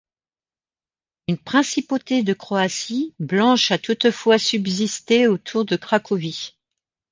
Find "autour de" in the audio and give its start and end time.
5.27-5.75